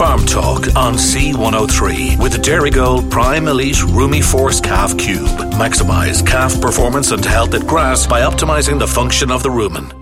[0.00, 5.28] Farm Talk on C103 with the Dairygold Prime Elite Rumi Force Calf Cube.
[5.52, 9.99] Maximize calf performance and health at grass by optimizing the function of the rumen.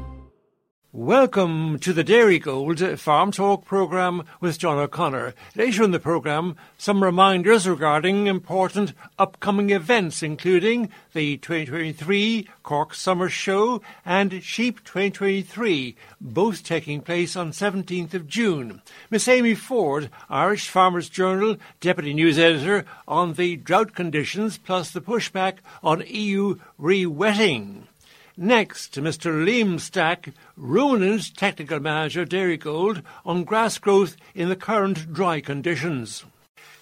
[0.98, 5.32] Welcome to the Dairygold Farm Talk programme with John O'Connor.
[5.54, 13.28] Later in the programme, some reminders regarding important upcoming events, including the 2023 Cork Summer
[13.28, 18.82] Show and Sheep 2023, both taking place on 17th of June.
[19.08, 25.00] Miss Amy Ford, Irish Farmers Journal Deputy News Editor, on the drought conditions plus the
[25.00, 27.86] pushback on EU re-wetting.
[28.40, 29.44] Next, Mr.
[29.44, 36.24] Liam Stack, Ruminant Technical Manager Dairygold, on grass growth in the current dry conditions.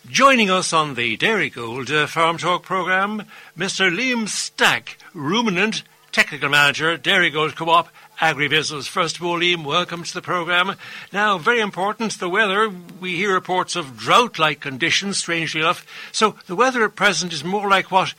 [0.07, 3.23] Joining us on the Dairygold uh, Farm Talk programme,
[3.57, 3.91] Mr.
[3.91, 5.83] Liam Stack, Ruminant
[6.13, 7.89] Technical Manager Dairygold Co-op
[8.21, 8.87] Agribusiness.
[8.87, 10.77] First of all, Liam, welcome to the programme.
[11.11, 12.71] Now, very important, the weather.
[13.01, 15.87] We hear reports of drought-like conditions, strangely enough.
[16.13, 18.13] So the weather at present is more like what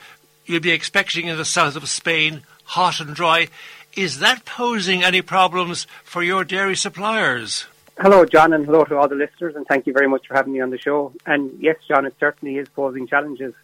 [0.47, 3.47] you'll be expecting in the south of Spain, hot and dry.
[3.95, 7.65] Is that posing any problems for your dairy suppliers?
[7.99, 10.53] Hello, John, and hello to all the listeners, and thank you very much for having
[10.53, 11.13] me on the show.
[11.25, 13.55] And yes, John, it certainly is posing challenges.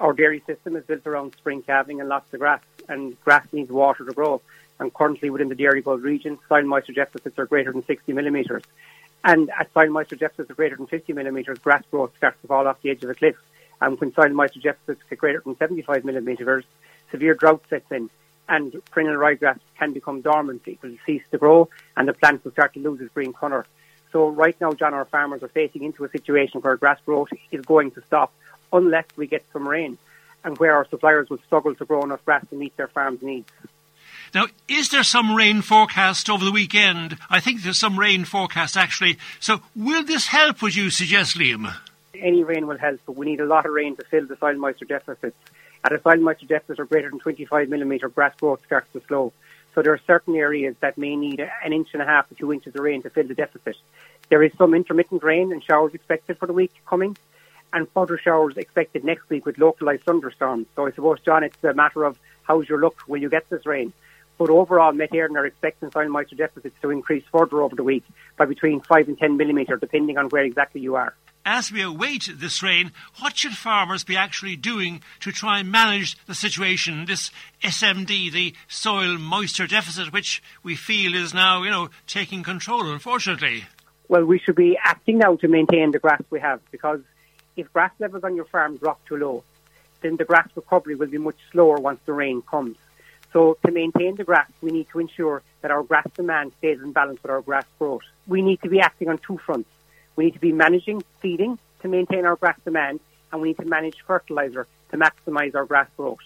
[0.00, 3.70] Our dairy system is built around spring calving and lots of grass, and grass needs
[3.70, 4.42] water to grow.
[4.78, 8.64] And currently within the Dairygold region, soil moisture deficits are greater than 60 millimetres.
[9.24, 12.66] And at soil moisture deficits of greater than 50 millimetres, grass growth starts to fall
[12.66, 13.36] off the edge of the cliff.
[13.80, 16.64] And when soil moisture deficits get greater than 75 millimetres,
[17.10, 18.10] severe drought sets in
[18.48, 20.62] and perennial ryegrass can become dormant.
[20.66, 23.66] It will cease to grow and the plant will start to lose its green colour.
[24.12, 27.64] So right now, John, our farmers are facing into a situation where grass growth is
[27.64, 28.32] going to stop
[28.72, 29.98] unless we get some rain
[30.44, 33.50] and where our suppliers will struggle to grow enough grass to meet their farm's needs.
[34.34, 37.18] Now, is there some rain forecast over the weekend?
[37.28, 39.18] I think there's some rain forecast actually.
[39.40, 41.74] So, will this help, would you suggest, Liam?
[42.14, 44.54] Any rain will help, but we need a lot of rain to fill the soil
[44.56, 45.36] moisture deficits.
[45.84, 49.32] At a soil moisture deficit of greater than 25 millimetre, grass growth starts to slow.
[49.74, 52.52] So there are certain areas that may need an inch and a half to two
[52.52, 53.76] inches of rain to fill the deficit.
[54.28, 57.16] There is some intermittent rain and showers expected for the week coming,
[57.72, 60.66] and further showers expected next week with localised thunderstorms.
[60.76, 63.08] So I suppose, John, it's a matter of how's your luck?
[63.08, 63.92] Will you get this rain?
[64.42, 68.02] But overall, Met Éireann are expecting soil moisture deficits to increase further over the week
[68.36, 71.14] by between 5 and 10 millimetre, depending on where exactly you are
[71.44, 76.16] as we await this rain, what should farmers be actually doing to try and manage
[76.26, 77.32] the situation, this
[77.64, 83.64] SMD, the soil moisture deficit, which we feel is now, you know, taking control, unfortunately?
[84.06, 87.00] Well, we should be acting now to maintain the grass we have because
[87.56, 89.42] if grass levels on your farm drop too low,
[90.00, 92.76] then the grass recovery will be much slower once the rain comes.
[93.32, 96.92] So to maintain the grass, we need to ensure that our grass demand stays in
[96.92, 98.02] balance with our grass growth.
[98.26, 99.70] We need to be acting on two fronts.
[100.16, 103.00] We need to be managing feeding to maintain our grass demand,
[103.32, 106.18] and we need to manage fertiliser to maximise our grass growth.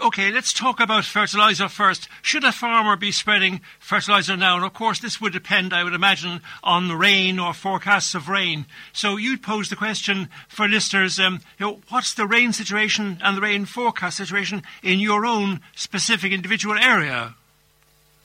[0.00, 2.08] Okay, let's talk about fertiliser first.
[2.22, 4.56] Should a farmer be spreading fertiliser now?
[4.56, 8.28] And of course, this would depend, I would imagine, on the rain or forecasts of
[8.28, 8.66] rain.
[8.92, 13.36] So you'd pose the question for listeners, um, you know, what's the rain situation and
[13.36, 17.34] the rain forecast situation in your own specific individual area?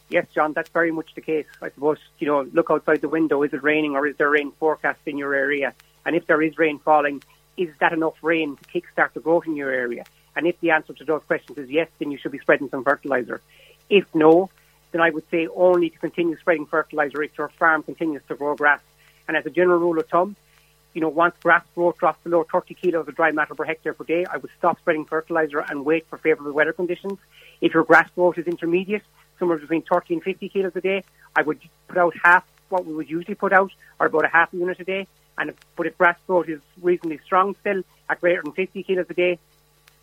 [0.09, 1.47] Yes, John, that's very much the case.
[1.61, 3.43] I suppose, you know, look outside the window.
[3.43, 5.73] Is it raining or is there rain forecast in your area?
[6.05, 7.21] And if there is rain falling,
[7.57, 10.05] is that enough rain to kickstart the growth in your area?
[10.37, 12.83] And if the answer to those questions is yes, then you should be spreading some
[12.83, 13.41] fertiliser.
[13.89, 14.51] If no,
[14.91, 18.55] then I would say only to continue spreading fertiliser if your farm continues to grow
[18.55, 18.79] grass.
[19.27, 20.35] And as a general rule of thumb,
[20.93, 24.03] you know, once grass growth drops below 30 kilos of dry matter per hectare per
[24.03, 27.17] day, I would stop spreading fertiliser and wait for favourable weather conditions.
[27.59, 29.03] If your grass growth is intermediate,
[29.39, 31.03] somewhere between 30 and 50 kilos a day.
[31.35, 34.53] I would put out half what we would usually put out, or about a half
[34.53, 35.07] a unit a day.
[35.37, 39.05] And if, but if grass growth is reasonably strong still, at greater than 50 kilos
[39.09, 39.39] a day,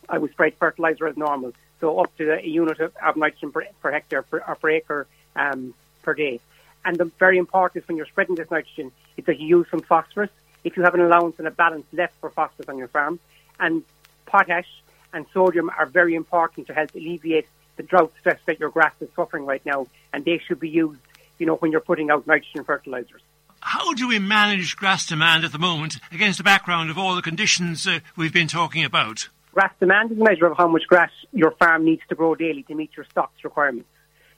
[0.09, 1.53] I would spread fertiliser as normal.
[1.81, 5.07] So up to a unit of, of nitrogen per, per hectare per, or per acre
[5.37, 6.41] um, per day.
[6.85, 9.81] And the very important is when you're spreading this nitrogen is that you use some
[9.81, 10.31] phosphorus.
[10.65, 13.19] If you have an allowance and a balance left for phosphorus on your farm,
[13.59, 13.83] and
[14.27, 14.69] potash
[15.13, 17.47] and sodium are very important to help alleviate
[17.77, 21.01] the drought stress that your grass is suffering right now, and they should be used,
[21.39, 23.23] you know, when you're putting out nitrogen fertilizers.
[23.61, 27.23] How do we manage grass demand at the moment against the background of all the
[27.23, 29.29] conditions uh, we've been talking about?
[29.55, 32.65] Grass demand is a measure of how much grass your farm needs to grow daily
[32.65, 33.89] to meet your stocks requirements.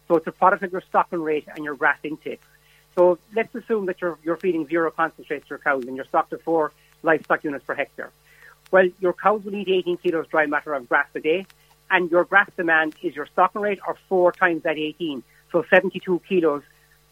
[0.08, 2.42] So it's a product of your stocking rate and your grass intake.
[2.94, 6.34] So let's assume that you're, you're feeding zero concentrates to your cows and you're stocked
[6.34, 6.70] at four
[7.02, 8.10] livestock units per hectare.
[8.70, 11.46] Well, your cows will eat 18 kilos dry matter of grass a day,
[11.90, 16.20] and your grass demand is your stocking rate or four times that 18, so 72
[16.28, 16.62] kilos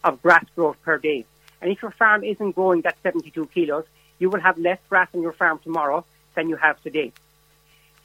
[0.02, 1.24] of grass growth per day.
[1.62, 3.86] And if your farm isn't growing that 72 kilos,
[4.18, 6.04] you will have less grass on your farm tomorrow
[6.34, 7.10] than you have today.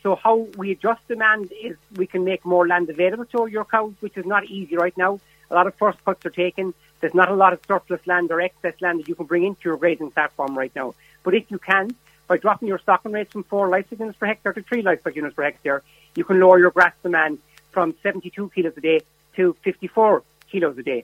[0.01, 3.93] So how we adjust demand is we can make more land available to your cows,
[3.99, 5.19] which is not easy right now.
[5.51, 6.73] A lot of first cuts are taken.
[7.01, 9.61] There's not a lot of surplus land or excess land that you can bring into
[9.65, 10.95] your grazing platform right now.
[11.23, 11.95] But if you can,
[12.27, 15.35] by dropping your stocking rates from four livestock units per hectare to three livestock units
[15.35, 15.83] per hectare,
[16.15, 17.39] you can lower your grass demand
[17.71, 19.01] from 72 kilos a day
[19.35, 21.03] to 54 kilos a day.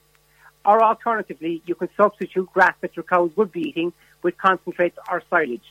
[0.64, 5.22] Or alternatively, you can substitute grass that your cows would be eating with concentrates or
[5.30, 5.66] silage.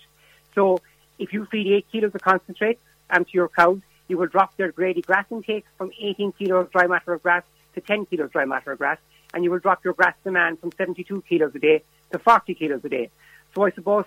[0.54, 0.80] So
[1.18, 2.80] if you feed 8 kilos of concentrates
[3.10, 6.86] um, to your cows, you will drop their grady grass intake from 18 kilos dry
[6.86, 7.42] matter of grass
[7.74, 8.98] to 10 kilos dry matter of grass,
[9.32, 12.80] and you will drop your grass demand from 72 kilos a day to 40 kilos
[12.84, 13.10] a day.
[13.54, 14.04] So I suppose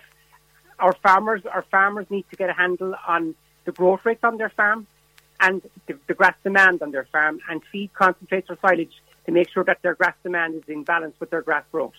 [0.78, 3.34] our farmers, our farmers need to get a handle on
[3.64, 4.86] the growth rates on their farm
[5.40, 9.50] and the, the grass demand on their farm and feed concentrates or silage to make
[9.50, 11.92] sure that their grass demand is in balance with their grass growth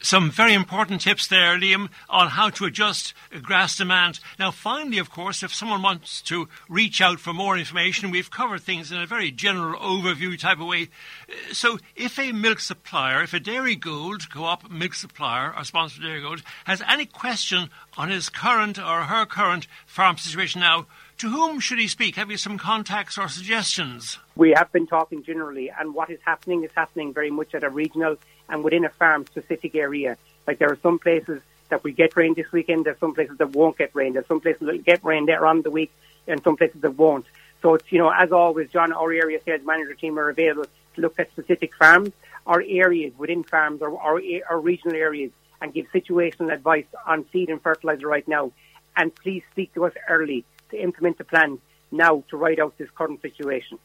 [0.00, 4.20] some very important tips there, Liam, on how to adjust grass demand.
[4.38, 8.62] Now, finally, of course, if someone wants to reach out for more information, we've covered
[8.62, 10.88] things in a very general overview type of way.
[11.28, 16.82] Uh, so, if a milk supplier, if a Dairygold co-op milk supplier, or Dairygold, has
[16.88, 20.86] any question on his current or her current farm situation now,
[21.18, 22.16] to whom should he speak?
[22.16, 24.18] Have you some contacts or suggestions?
[24.34, 27.70] We have been talking generally, and what is happening is happening very much at a
[27.70, 28.16] regional
[28.48, 30.16] and within a farm specific area.
[30.46, 33.50] Like there are some places that we get rain this weekend, there's some places that
[33.50, 35.92] won't get rain, there's some places that get rain later on the week,
[36.26, 37.26] and some places that won't.
[37.62, 41.00] So it's, you know, as always, John, our area sales manager team are available to
[41.00, 42.12] look at specific farms
[42.44, 47.60] or areas within farms or, or regional areas and give situational advice on seed and
[47.60, 48.52] fertilizer right now.
[48.96, 51.58] And please speak to us early to implement the plan
[51.90, 53.78] now to ride out this current situation.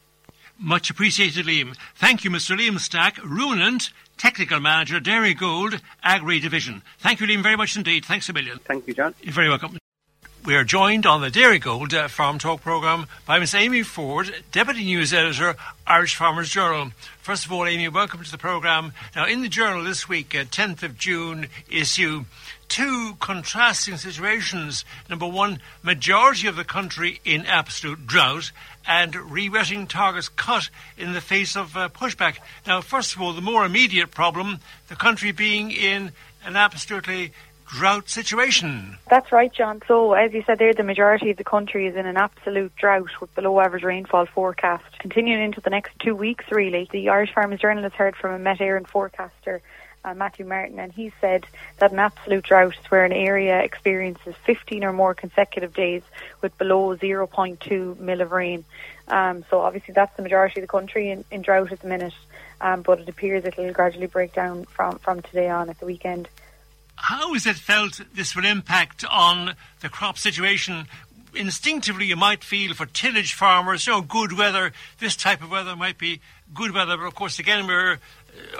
[0.58, 1.76] Much appreciated, Liam.
[1.96, 2.56] Thank you, Mr.
[2.56, 6.82] Liam Stack, Ruminant, Technical Manager, Dairygold, Agri Division.
[6.98, 8.04] Thank you, Liam, very much indeed.
[8.04, 8.58] Thanks a million.
[8.64, 9.14] Thank you, John.
[9.22, 9.78] You're very welcome.
[10.44, 14.82] We are joined on the Dairygold uh, Farm Talk programme by Miss Amy Ford, Deputy
[14.82, 15.54] News Editor,
[15.86, 16.90] Irish Farmers Journal.
[17.20, 18.92] First of all, Amy, welcome to the programme.
[19.14, 22.24] Now, in the journal this week, uh, 10th of June issue,
[22.72, 24.86] two contrasting situations.
[25.10, 28.50] Number one, majority of the country in absolute drought,
[28.88, 32.38] and re-wetting targets cut in the face of uh, pushback.
[32.66, 36.12] Now, first of all, the more immediate problem, the country being in
[36.46, 37.32] an absolutely
[37.66, 38.96] drought situation.
[39.10, 39.82] That's right, John.
[39.86, 43.20] So, as you said there, the majority of the country is in an absolute drought
[43.20, 44.98] with below average rainfall forecast.
[44.98, 48.38] Continuing into the next two weeks, really, the Irish Farmers Journal has heard from a
[48.38, 49.60] Met Éireann forecaster
[50.04, 51.46] uh, Matthew Martin, and he said
[51.78, 56.02] that an absolute drought is where an area experiences 15 or more consecutive days
[56.40, 58.64] with below 0.2 mil of rain.
[59.08, 62.14] Um, so obviously that's the majority of the country in, in drought at the minute,
[62.60, 65.86] um, but it appears it will gradually break down from, from today on at the
[65.86, 66.28] weekend.
[66.96, 70.86] How is it felt this will impact on the crop situation
[71.34, 75.98] instinctively you might feel for tillage farmers, know, good weather, this type of weather might
[75.98, 76.20] be
[76.54, 77.98] good weather, but of course, again, we're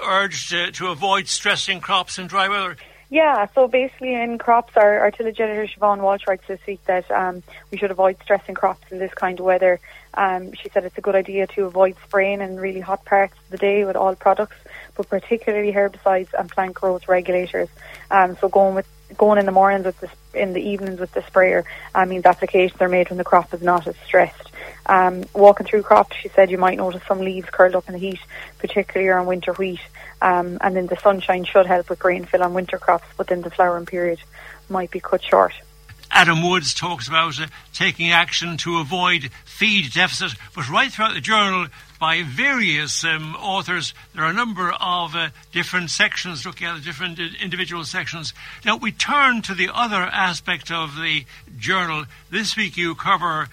[0.05, 2.77] urged to, to avoid stressing crops in dry weather?
[3.09, 7.11] Yeah, so basically in crops, our, our tillage editor Siobhan Walsh writes this week that
[7.11, 9.79] um, we should avoid stressing crops in this kind of weather.
[10.15, 13.49] Um, she said it's a good idea to avoid spraying in really hot parts of
[13.51, 14.55] the day with all products,
[14.95, 17.69] but particularly herbicides and plant growth regulators.
[18.09, 21.21] Um, so going with going in the mornings with the in the evenings with the
[21.27, 24.51] sprayer I means applications are made when the crop is not as stressed.
[24.85, 27.99] Um, walking through crops, she said you might notice some leaves curled up in the
[27.99, 28.19] heat,
[28.59, 29.79] particularly on winter wheat.
[30.21, 33.41] Um, and then the sunshine should help with grain fill on winter crops, but then
[33.41, 34.19] the flowering period
[34.69, 35.53] might be cut short.
[36.11, 41.21] Adam Woods talks about uh, taking action to avoid feed deficit, but right throughout the
[41.21, 41.67] journal,
[41.99, 43.93] by various um, authors.
[44.13, 48.33] There are a number of uh, different sections looking at the different individual sections.
[48.65, 51.23] Now, we turn to the other aspect of the
[51.57, 52.03] journal.
[52.29, 53.47] This week, you cover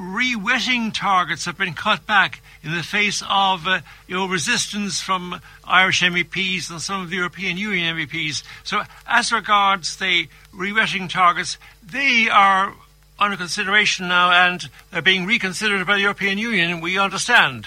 [0.00, 5.40] re-wetting targets have been cut back in the face of uh, you know resistance from
[5.64, 8.42] Irish MEPs and some of the European Union MEPs.
[8.64, 12.74] So, as regards the re-wetting targets, they are
[13.18, 16.80] under consideration now and they're being reconsidered by the European Union.
[16.80, 17.66] We understand.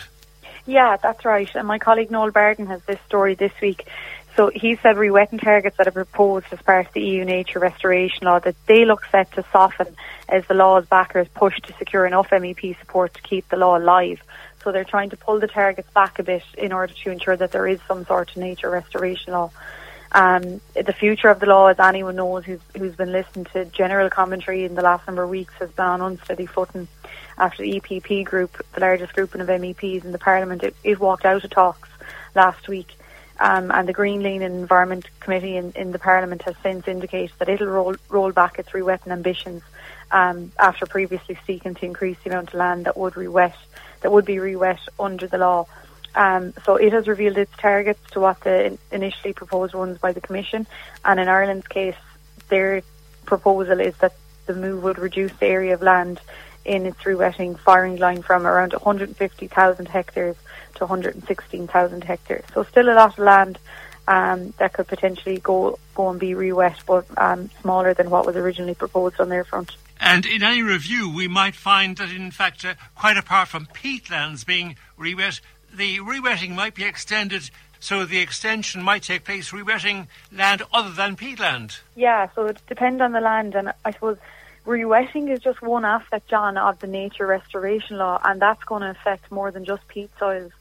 [0.65, 1.49] Yeah, that's right.
[1.53, 3.87] And my colleague Noel Bardon has this story this week.
[4.35, 8.25] So he said re-wetting targets that are proposed as part of the EU nature restoration
[8.25, 9.95] law that they look set to soften
[10.27, 14.21] as the law's backers push to secure enough MEP support to keep the law alive.
[14.63, 17.51] So they're trying to pull the targets back a bit in order to ensure that
[17.51, 19.51] there is some sort of nature restoration law.
[20.13, 24.09] Um, the future of the law, as anyone knows who's, who's been listening to general
[24.09, 26.87] commentary in the last number of weeks, has been on unsteady footing
[27.37, 31.25] after the EPP group, the largest grouping of MEPs in the Parliament, it, it walked
[31.25, 31.89] out of talks
[32.35, 32.95] last week
[33.43, 37.35] Um, and the Green Lane and Environment Committee in, in the Parliament has since indicated
[37.39, 39.61] that it'll roll, roll back its rewetting ambitions
[40.11, 43.53] um, after previously seeking to increase the amount of land that would rewet
[43.99, 45.67] that would be rewet under the law.
[46.15, 50.21] Um, so it has revealed its targets to what the initially proposed ones by the
[50.21, 50.65] Commission,
[51.03, 51.97] and in Ireland's case,
[52.47, 52.81] their
[53.25, 54.13] proposal is that
[54.45, 56.21] the move would reduce the area of land
[56.63, 60.37] in its rewetting firing line from around 150,000 hectares
[60.75, 62.43] to 116,000 hectares.
[62.53, 63.59] So still a lot of land
[64.07, 68.35] um, that could potentially go go and be re-wet, but um, smaller than what was
[68.35, 69.75] originally proposed on their front.
[69.99, 74.45] And in any review, we might find that, in fact, uh, quite apart from peatlands
[74.45, 75.39] being re-wet,
[75.73, 77.49] the re-wetting might be extended
[77.79, 81.79] so the extension might take place re-wetting land other than peatland.
[81.95, 84.17] Yeah, so it depends on the land, and I suppose
[84.65, 88.89] re-wetting is just one aspect, John, of the nature restoration law, and that's going to
[88.89, 90.51] affect more than just peat soils.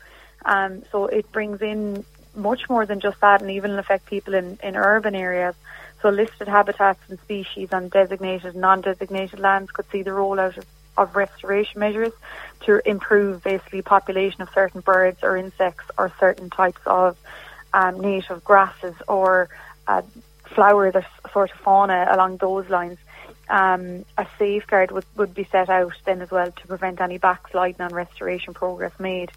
[0.45, 4.59] Um, so it brings in much more than just that, and even affect people in,
[4.63, 5.55] in urban areas.
[6.01, 10.67] So listed habitats and species on designated and non-designated lands could see the rollout of,
[10.97, 12.13] of restoration measures
[12.63, 17.17] to improve basically population of certain birds or insects or certain types of
[17.73, 19.49] um, native grasses or
[19.87, 20.03] uh,
[20.47, 22.99] flowers or sort of fauna along those lines.
[23.49, 27.81] Um, a safeguard would, would be set out then as well to prevent any backsliding
[27.81, 29.31] on restoration progress made.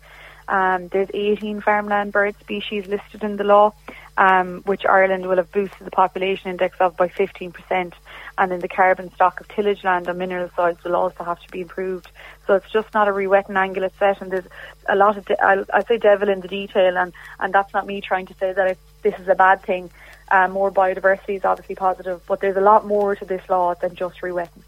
[0.48, 3.74] Um, there's 18 farmland bird species listed in the law,
[4.18, 7.94] um, which Ireland will have boosted the population index of by 15%.
[8.38, 11.52] And then the carbon stock of tillage land and mineral soils will also have to
[11.52, 12.10] be improved.
[12.48, 14.48] So it's just not a rewetting angle it's set, and there's
[14.88, 17.88] a lot of, de- I'll, I'll say devil in the detail, and, and that's not
[17.88, 19.90] me trying to say that it, this is a bad thing.
[20.30, 23.96] Uh, more biodiversity is obviously positive, but there's a lot more to this law than
[23.96, 24.64] just rewetting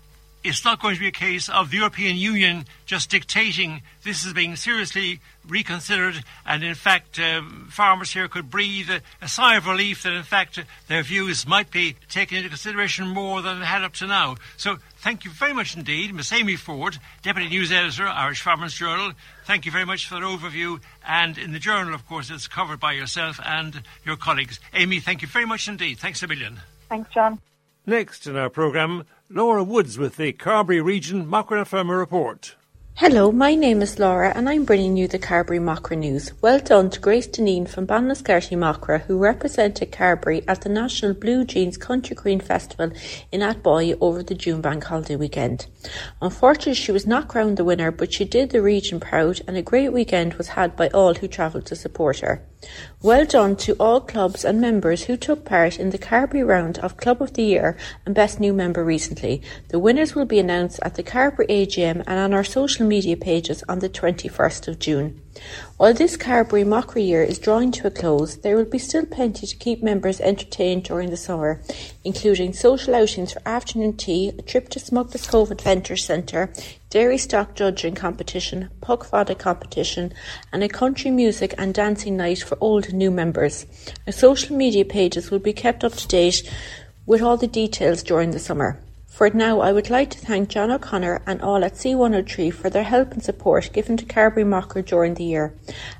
[0.47, 4.31] it's not going to be a case of the European Union just dictating this is
[4.31, 9.67] being seriously reconsidered, and in fact, um, farmers here could breathe a, a, sigh of
[9.67, 13.83] relief that in fact their views might be taken into consideration more than they had
[13.83, 14.35] up to now.
[14.55, 19.11] So, thank you very much indeed, Miss Amy Ford, Deputy News Editor, Irish Farmers Journal.
[19.45, 20.79] Thank you very much for that overview.
[21.05, 24.59] And in the journal, of course, it's covered by yourself and your colleagues.
[24.73, 25.99] Amy, thank you very much indeed.
[25.99, 26.61] Thanks a million.
[26.89, 27.39] Thanks, John.
[27.89, 32.53] Next in our programme, Laura Woods with the Carbery Region Macra Firma Report.
[32.95, 36.33] Hello, my name is Laura and I'm bringing you the Carbery Macra news.
[36.41, 41.45] Well done to Grace Deneen from Ballinascarthy Macra who represented Carbery at the National Blue
[41.45, 42.91] Jeans Country Queen Festival
[43.31, 45.67] in Athboy over the June bank holiday weekend.
[46.21, 49.61] Unfortunately she was not crowned the winner but she did the region proud and a
[49.61, 52.43] great weekend was had by all who travelled to support her.
[53.03, 56.97] Well done to all clubs and members who took part in the Carbery round of
[56.97, 59.43] Club of the Year and Best New Member recently.
[59.67, 63.63] The winners will be announced at the Carbery AGM and on our social media pages
[63.69, 65.21] on the 21st of June.
[65.77, 69.45] While this Carbery Macra year is drawing to a close, there will be still plenty
[69.45, 71.61] to keep members entertained during the summer,
[72.03, 76.51] including social outings for afternoon tea, a trip to Smuggler's Cove Adventure Centre,
[76.89, 80.13] dairy stock judging competition, puck fodder competition,
[80.53, 83.65] and a country music and dancing night for old and new members.
[84.05, 86.49] Our social media pages will be kept up to date
[87.05, 88.79] with all the details during the summer.
[89.17, 92.83] For now, I would like to thank John O'Connor and all at C103 for their
[92.83, 95.53] help and support given to Carbery Macra during the year.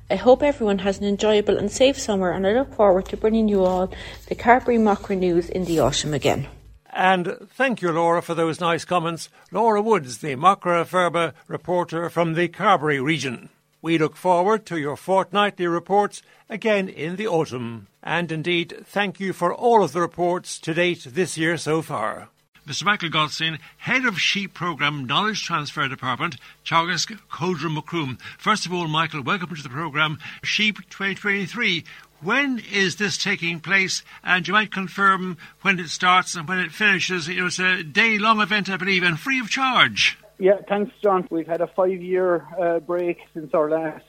[0.08, 3.48] I hope everyone has an enjoyable and safe summer and I look forward to bringing
[3.48, 3.91] you all
[4.27, 6.48] the Carbery Macra news in the autumn again.
[6.97, 9.29] And thank you, Laura, for those nice comments.
[9.51, 13.49] Laura Woods, the Macra Firma reporter from the Carbery region.
[13.83, 17.85] We look forward to your fortnightly reports again in the autumn.
[18.01, 22.29] And indeed, thank you for all of the reports to date this year so far.
[22.67, 22.83] Mr.
[22.83, 28.17] Michael Gottstein, Head of Sheep Programme Knowledge Transfer Department, Teagasc Codrum Macroom.
[28.38, 31.86] First of all, Michael, welcome to the programme Sheep 2023.
[32.21, 34.03] When is this taking place?
[34.21, 37.29] And you might confirm when it starts and when it finishes.
[37.29, 40.17] Know, it's a day long event, I believe, and free of charge.
[40.38, 41.25] Yeah, thanks, John.
[41.31, 44.03] We've had a five year uh, break since our last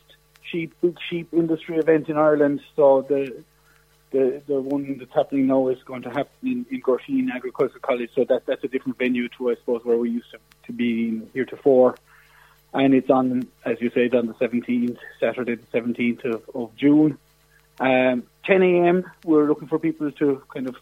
[0.50, 2.60] sheep, big sheep industry event in Ireland.
[2.74, 3.44] So the
[4.10, 8.10] the the one that's happening now is going to happen in, in Gurteen Agricultural College.
[8.14, 11.22] So that that's a different venue to I suppose where we used to, to be
[11.34, 11.96] heretofore.
[12.74, 17.16] And it's on, as you said, on the 17th, Saturday the 17th of, of June.
[17.80, 19.10] Um, 10 a.m.
[19.24, 20.76] We're looking for people to kind of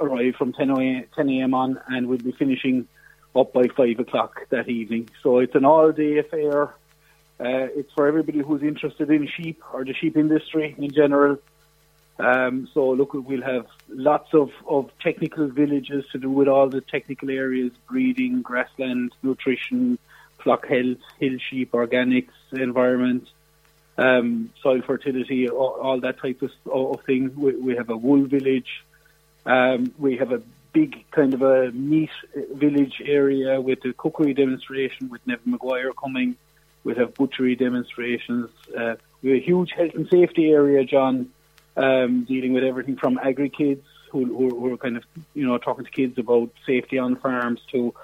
[0.00, 1.04] arrive from 10 a.m.
[1.14, 1.54] 10 a.m.
[1.54, 2.88] on, and we'll be finishing
[3.34, 5.08] up by five o'clock that evening.
[5.22, 6.74] So it's an all-day affair.
[7.40, 11.38] Uh, it's for everybody who's interested in sheep or the sheep industry in general.
[12.22, 16.80] Um, so look, we'll have lots of, of technical villages to do with all the
[16.80, 19.98] technical areas, breeding, grassland, nutrition,
[20.42, 23.24] flock health, hill sheep, organics, environment.
[23.98, 27.32] um, soil fertility, all, all, that type of, of thing.
[27.36, 28.84] We, we have a wool village.
[29.44, 32.10] Um, we have a big kind of a meat
[32.54, 36.36] village area with a cookery demonstration with Neven Maguire coming.
[36.84, 38.50] We have butchery demonstrations.
[38.76, 41.30] Uh, we have a huge health and safety area, John,
[41.76, 45.58] um, dealing with everything from agri kids who, who, who, are kind of you know
[45.58, 47.94] talking to kids about safety on farms to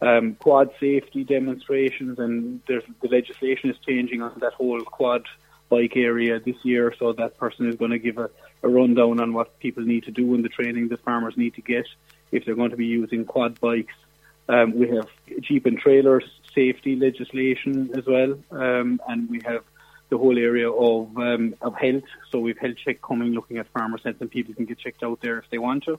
[0.00, 5.24] um, quad safety demonstrations, and there's, the legislation is changing on that whole quad
[5.68, 6.94] bike area this year.
[6.98, 8.30] So that person is going to give a,
[8.62, 11.62] a rundown on what people need to do and the training that farmers need to
[11.62, 11.86] get
[12.30, 13.94] if they're going to be using quad bikes.
[14.48, 15.08] Um, we have
[15.40, 16.22] Jeep and trailer
[16.54, 19.64] safety legislation as well, um, and we have
[20.08, 22.04] the whole area of um, of health.
[22.30, 25.20] So we've health check coming, looking at farmers' health, and people can get checked out
[25.20, 25.98] there if they want to.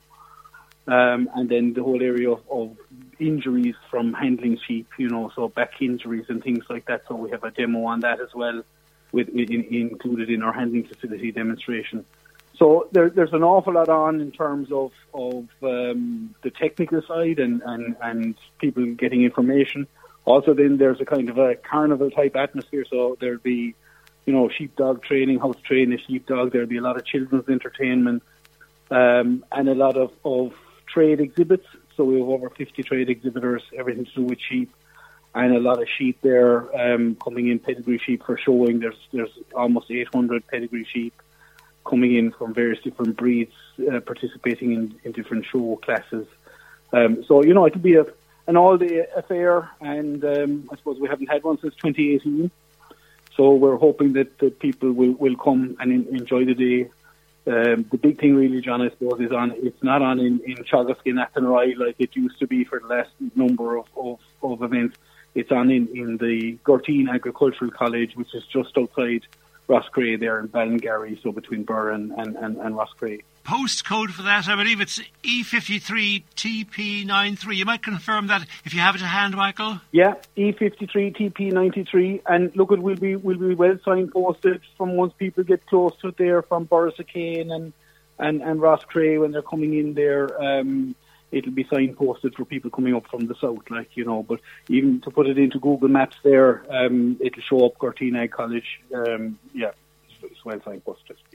[0.87, 2.77] Um, and then the whole area of, of
[3.19, 7.01] injuries from handling sheep, you know, so back injuries and things like that.
[7.09, 8.63] So we have a demo on that as well,
[9.11, 12.05] with, in, included in our handling facility demonstration.
[12.55, 17.39] So there, there's an awful lot on in terms of of um, the technical side
[17.39, 19.87] and, and, and people getting information.
[20.23, 22.85] Also, then there's a kind of a carnival type atmosphere.
[22.89, 23.75] So there'll be,
[24.27, 26.51] you know, sheepdog training, how to train a sheepdog.
[26.51, 28.21] There'll be a lot of children's entertainment
[28.91, 30.53] um, and a lot of, of
[30.85, 31.65] trade exhibits.
[31.95, 34.69] So we have over 50 trade exhibitors, everything to do with sheep,
[35.33, 38.79] and a lot of sheep there um, coming in pedigree sheep for showing.
[38.79, 41.13] There's there's almost 800 pedigree sheep
[41.85, 43.53] coming in from various different breeds,
[43.89, 46.27] uh, participating in, in different show classes.
[46.91, 48.05] Um, so you know it'll be a,
[48.47, 52.51] an all-day affair, and um, I suppose we haven't had one since 2018.
[53.37, 56.89] So we're hoping that, that people will, will come and in, enjoy the day.
[57.45, 59.53] Um, the big thing, really, John, I suppose, is on.
[59.55, 63.11] It's not on in, in Teagasc Athenry like it used to be for the last
[63.35, 64.97] number of, of, of events.
[65.35, 69.25] It's on in, in the Gurteen Agricultural College, which is just outside
[69.67, 73.21] Roscrea there in Ballingarry, so between Birr and, and, and, and Roscrea.
[73.47, 77.55] Postcode for that, I believe it's E53TP93.
[77.55, 79.79] You might confirm that if you have it to hand, Michael.
[79.93, 85.65] Yeah, E53TP93, and look, it will be will be well signposted from once people get
[85.65, 87.71] close to it there from Borrisokane and
[88.19, 90.27] and and Roscrea when they're coming in there.
[90.43, 90.93] Um,
[91.31, 94.23] it'll be signposted for people coming up from the south, like you know.
[94.23, 98.81] But even to put it into Google Maps, there, um, it'll show up Gurteen College.
[98.93, 99.71] Um, yeah,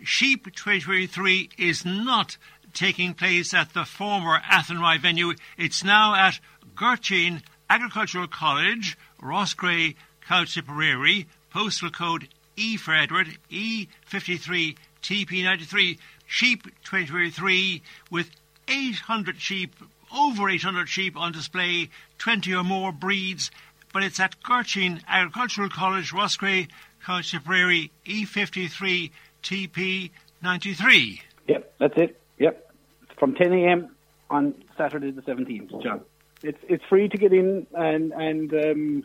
[0.03, 2.37] Sheep 2023 is not
[2.73, 5.35] taking place at the former Athenry venue.
[5.57, 6.41] It's now at
[6.75, 9.95] Gurteen Agricultural College, Roscrea,
[10.27, 15.99] County Tipperary, postal code E for Edward, E53 TP93.
[16.27, 18.31] Sheep 2023 with
[18.69, 19.75] 800 sheep,
[20.15, 23.51] over 800 sheep on display, 20 or more breeds,
[23.93, 26.69] but it's at Gurteen Agricultural College, Roscrea,
[27.05, 29.11] County Tipperary, E53
[29.43, 31.21] TP93.
[31.49, 32.21] Yep, that's it.
[32.39, 32.73] Yep.
[33.19, 33.95] From 10 a.m.
[34.31, 36.03] on Saturday the 17th, John.
[36.45, 39.05] It's it's free to get in, and and um,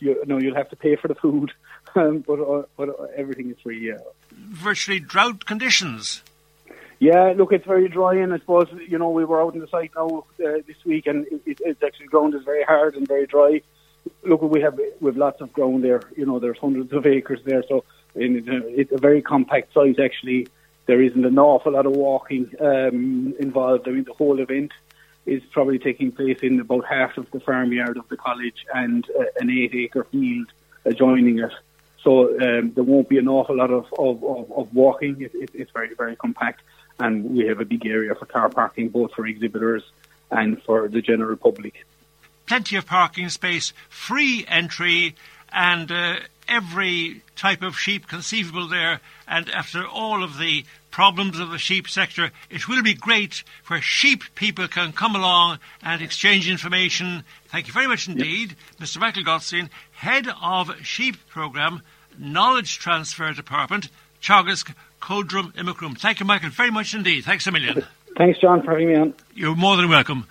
[0.00, 1.52] you know you'll have to pay for the food,
[1.94, 3.86] um, but uh, but everything is free.
[3.86, 3.98] Yeah.
[4.32, 6.22] Virtually drought conditions.
[6.98, 9.68] Yeah, look, it's very dry, and I suppose you know we were out on the
[9.68, 13.26] site now uh, this week, and it, it's actually ground is very hard and very
[13.26, 13.60] dry.
[14.22, 16.02] Look, we have we have lots of ground there.
[16.16, 19.98] You know, there's hundreds of acres there, so it's a very compact site.
[19.98, 20.48] Actually,
[20.86, 23.88] there isn't an awful lot of walking um, involved.
[23.88, 24.72] I mean, the whole event
[25.26, 29.24] is probably taking place in about half of the farmyard of the college and uh,
[29.40, 30.48] an eight-acre field
[30.84, 31.52] adjoining it.
[32.02, 35.22] So um, there won't be an awful lot of, of, of, of walking.
[35.22, 36.60] It, it, it's very, very compact
[36.98, 39.82] and we have a big area for car parking, both for exhibitors
[40.30, 41.86] and for the general public.
[42.46, 45.14] Plenty of parking space, free entry,
[45.52, 46.16] and uh,
[46.48, 49.00] every type of sheep conceivable there.
[49.26, 53.80] And after all of the problems of the sheep sector, it will be great where
[53.80, 57.24] sheep people can come along and exchange information.
[57.48, 58.88] Thank you very much indeed, yep.
[58.88, 59.00] Mr.
[59.00, 61.82] Michael Head of Sheep Programme,
[62.18, 63.88] Knowledge Transfer Department,
[64.22, 65.98] Teagasc Codrum Imacrum.
[65.98, 67.24] Thank you, Michael, very much indeed.
[67.24, 67.84] Thanks a million.
[68.16, 69.14] Thanks, John, for having me on.
[69.34, 70.26] You're more than welcome.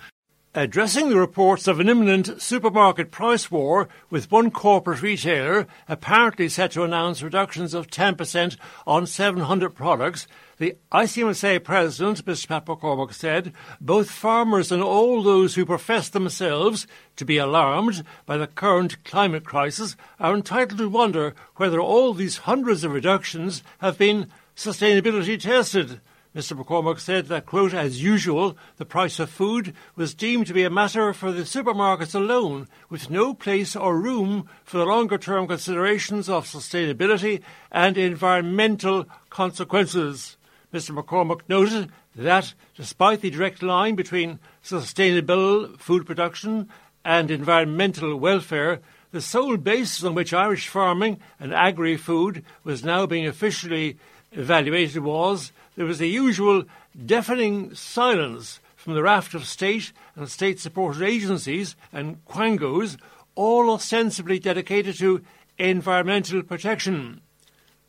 [0.56, 6.70] Addressing the reports of an imminent supermarket price war, with one corporate retailer apparently set
[6.72, 12.46] to announce reductions of 10% on 700 products, the ICMSA president, Mr.
[12.46, 16.86] Pat McCormack, said both farmers and all those who profess themselves
[17.16, 22.36] to be alarmed by the current climate crisis are entitled to wonder whether all these
[22.46, 26.00] hundreds of reductions have been sustainability tested.
[26.34, 26.60] Mr.
[26.60, 30.70] McCormack said that, quote, as usual, the price of food was deemed to be a
[30.70, 36.28] matter for the supermarkets alone, with no place or room for the longer term considerations
[36.28, 40.36] of sustainability and environmental consequences.
[40.72, 40.90] Mr.
[40.90, 46.68] McCormack noted that, despite the direct line between sustainable food production
[47.04, 48.80] and environmental welfare,
[49.12, 53.96] the sole basis on which Irish farming and agri food was now being officially
[54.32, 56.64] evaluated was there was the usual
[57.04, 62.98] deafening silence from the raft of state and state supported agencies and quangos,
[63.34, 65.22] all ostensibly dedicated to
[65.58, 67.20] environmental protection.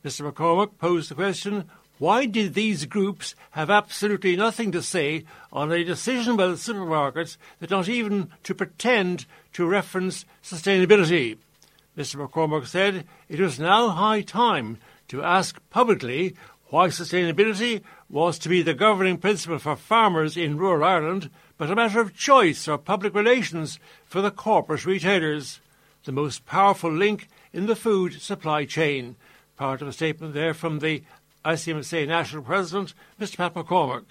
[0.04, 0.32] Mr.
[0.32, 5.84] McCormack posed the question why did these groups have absolutely nothing to say on a
[5.84, 11.38] decision by the supermarkets that not even to pretend to reference sustainability?
[11.98, 12.18] Mr.
[12.18, 16.36] McCormack said it was now high time to ask publicly
[16.76, 21.76] why sustainability was to be the governing principle for farmers in rural Ireland, but a
[21.76, 25.62] matter of choice or public relations for the corporate retailers,
[26.04, 29.16] the most powerful link in the food supply chain.
[29.56, 31.02] Part of a statement there from the
[31.46, 33.38] ICMSA National President, Mr.
[33.38, 34.04] Pat McCormack.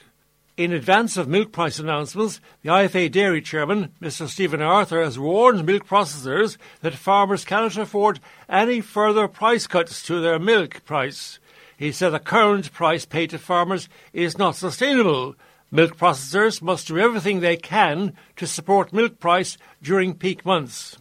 [0.57, 4.27] In advance of milk price announcements, the IFA Dairy Chairman, Mr.
[4.27, 10.19] Stephen Arthur, has warned milk processors that farmers cannot afford any further price cuts to
[10.23, 11.39] their milk price.
[11.77, 15.35] He said the current price paid to farmers is not sustainable.
[15.71, 20.99] Milk processors must do everything they can to support milk price during peak months.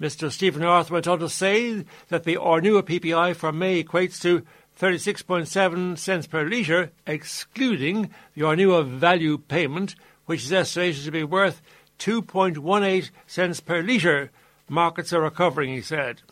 [0.00, 0.30] Mr.
[0.30, 4.42] Stephen Arthur went on to say that the Ornua PPI for May equates to
[4.78, 9.94] 36.7 cents per litre, excluding the Ornua value payment,
[10.26, 11.62] which is estimated to be worth
[12.00, 14.30] 2.18 cents per litre.
[14.68, 16.22] Markets are recovering, he said.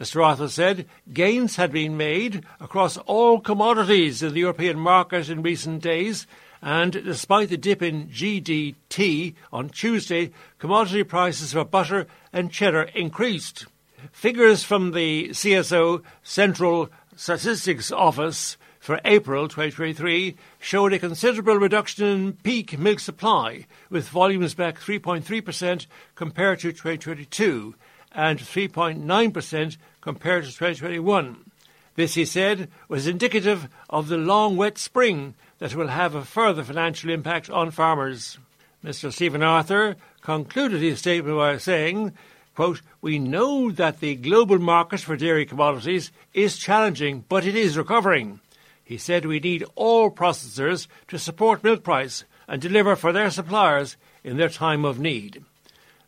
[0.00, 0.24] Mr.
[0.24, 5.82] Arthur said gains had been made across all commodities in the European market in recent
[5.82, 6.24] days,
[6.62, 13.66] and despite the dip in GDT on Tuesday, commodity prices for butter and cheddar increased.
[14.12, 22.32] Figures from the CSO Central Statistics Office for April 2023 showed a considerable reduction in
[22.34, 27.74] peak milk supply, with volumes back 3.3% compared to 2022
[28.18, 31.50] and 3.9% compared to 2021.
[31.94, 36.64] This, he said, was indicative of the long wet spring that will have a further
[36.64, 38.38] financial impact on farmers.
[38.84, 39.12] Mr.
[39.12, 42.12] Stephen Arthur concluded his statement by saying,
[42.56, 47.78] quote, We know that the global market for dairy commodities is challenging, but it is
[47.78, 48.40] recovering.
[48.82, 53.96] He said we need all processors to support milk price and deliver for their suppliers
[54.24, 55.44] in their time of need.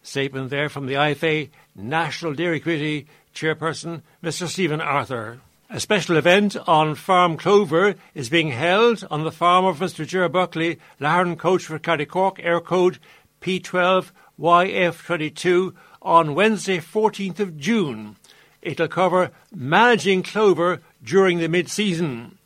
[0.02, 4.46] Statement there from the IFA National Dairy Committee Chairperson, Mr.
[4.48, 5.40] Stephen Arthur.
[5.68, 10.04] A special event on Farm Clover is being held on the farm of Mr.
[10.06, 12.98] Ger Buckley, Lahern Coachford County Cork, Eircode
[13.40, 18.16] P12YF22 on Wednesday, 14th of June.
[18.62, 22.36] It'll cover managing clover during the mid-season.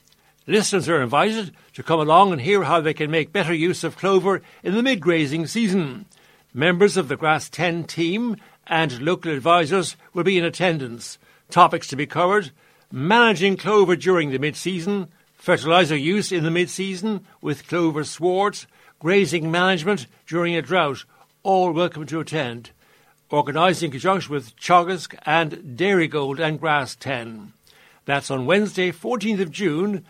[0.46, 3.96] Listeners are invited to come along and hear how they can make better use of
[3.96, 6.04] clover in the mid-grazing season.
[6.56, 8.36] Members of the Grass 10 team
[8.68, 11.18] and local advisors will be in attendance.
[11.50, 12.52] Topics to be covered
[12.92, 18.68] managing clover during the mid season, fertiliser use in the mid season with clover swards,
[19.00, 21.04] grazing management during a drought.
[21.42, 22.70] All welcome to attend.
[23.32, 27.52] Organised in conjunction with Teagasc and Dairygold and Grass 10.
[28.04, 30.04] That's on Wednesday, 14th of June,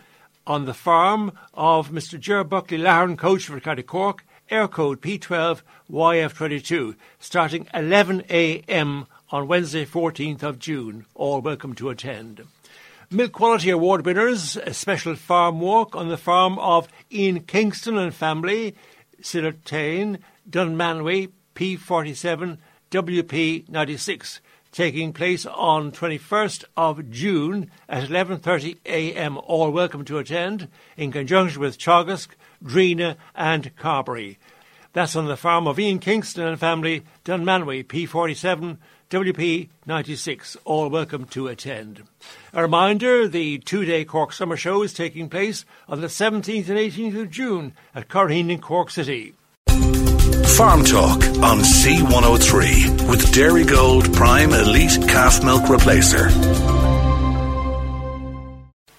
[0.45, 2.19] on the farm of Mr.
[2.19, 9.07] Ger Buckley Lahern, Coachford County Cork, Eircode P12 YF22, starting 11 a.m.
[9.31, 11.05] on Wednesday, 14th of June.
[11.15, 12.45] All welcome to attend.
[13.09, 18.13] Milk Quality Award winners, a special farm walk on the farm of Ian Kingston and
[18.13, 18.75] family,
[19.21, 22.57] Sillertane, Dunmanway, P47,
[22.91, 24.39] WP96,
[24.71, 29.37] taking place on 21st of June at 11.30 a.m.
[29.39, 32.27] All welcome to attend in conjunction with Teagasc,
[32.63, 34.37] Drinagh and Carbery.
[34.93, 38.77] That's on the farm of Ian Kingston and family, Dunmanway, P47,
[39.09, 40.57] WP96.
[40.63, 42.03] All welcome to attend.
[42.53, 47.21] A reminder, the two-day Cork Summer Show is taking place on the 17th and 18th
[47.21, 49.33] of June at Curraheen in Cork City.
[50.55, 56.31] Farm Talk on C103 with Dairygold Prime Elite Calf Milk Replacer.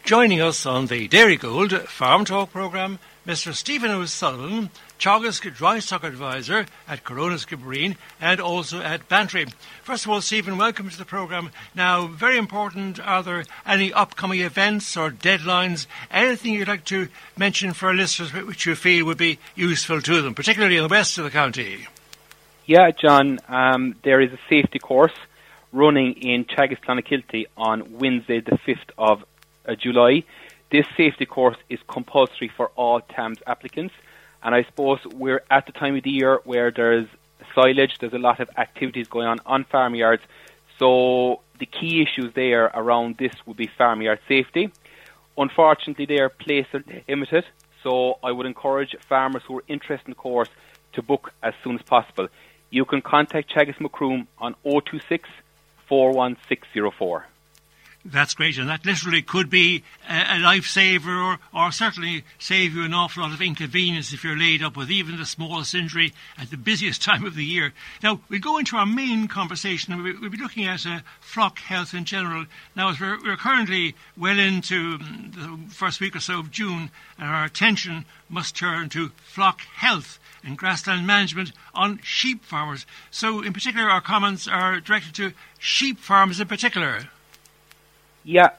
[0.05, 3.53] Joining us on the Dairygold Farm Talk programme, Mr.
[3.53, 9.47] Stephen O'Sullivan, Teagasc Dry Stock Advisor at Coronea Skibbereen and also at Bantry.
[9.83, 11.51] First of all, Stephen, welcome to the programme.
[11.75, 17.73] Now, very important, are there any upcoming events or deadlines, anything you'd like to mention
[17.73, 21.19] for our listeners which you feel would be useful to them, particularly in the west
[21.19, 21.89] of the county?
[22.65, 25.15] Yeah, John, um, there is a safety course
[25.73, 29.25] running in Teagasc Clonakilty on Wednesday, the 5th of
[29.67, 30.23] uh, July.
[30.71, 33.95] This safety course is compulsory for all TAMS applicants,
[34.43, 37.07] and I suppose we're at the time of the year where there's
[37.55, 40.23] silage, there's a lot of activities going on on farmyards,
[40.79, 44.73] so the key issues there around this would be farmyard safety.
[45.39, 46.67] Unfortunately, they are place
[47.09, 47.45] limited,
[47.83, 50.49] so I would encourage farmers who are interested in the course
[50.95, 52.29] to book as soon as possible.
[52.71, 55.29] You can contact Teagasc Macroom on 026
[55.89, 57.27] 41604.
[58.13, 62.85] That's great, and that literally could be a, a lifesaver or, or certainly save you
[62.85, 66.51] an awful lot of inconvenience if you're laid up with even the smallest injury at
[66.51, 67.73] the busiest time of the year.
[68.05, 71.95] Now, we go into our main conversation and we'll be looking at uh, flock health
[71.95, 72.47] in general.
[72.77, 75.33] Now, as we're, we're currently well into um,
[75.67, 80.21] the first week or so of June, and our attention must turn to flock health
[80.45, 82.87] and grassland management on sheep farmers.
[83.11, 87.09] So, in particular, our comments are directed to sheep farmers in particular.
[88.27, 88.51] Yeah,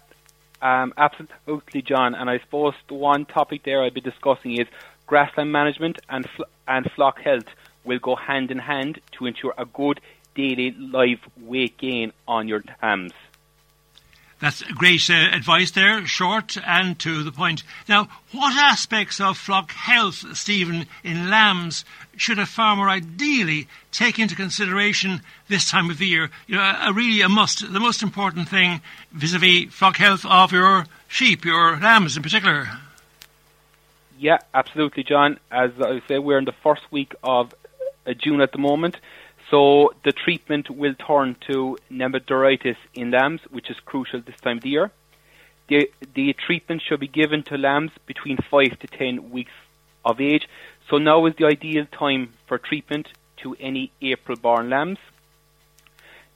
[0.62, 2.15] um, absolutely, John.
[2.15, 4.67] And I suppose the one topic there I'll be discussing is
[5.08, 7.47] grassland management and fl- and flock health
[7.84, 9.99] will go hand in hand to ensure a good
[10.36, 13.12] daily live weight gain on your lambs.
[14.39, 17.63] That's great uh, advice there, short and to the point.
[17.89, 21.84] Now, what aspects of flock health, Stephen, in lambs
[22.15, 26.30] should a farmer ideally take into consideration this time of the year?
[26.45, 30.52] You know, a, a really a must, the most important thing vis-a-vis flock health of
[30.52, 32.67] your sheep, your lambs in particular.
[34.19, 35.39] Yeah, absolutely, John.
[35.52, 37.56] As I say, we're in the first week of
[38.06, 38.97] uh, June at the moment.
[39.49, 44.63] So the treatment will turn to nematodirus in lambs, which is crucial this time of
[44.63, 44.91] the year.
[45.69, 49.51] The, the treatment should be given to lambs between 5 to 10 weeks
[50.03, 50.47] of age.
[50.89, 53.07] So now is the ideal time for treatment
[53.38, 54.99] to any April born lambs.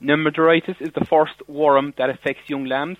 [0.02, 2.98] Nematodirus is the first worm that affects young lambs.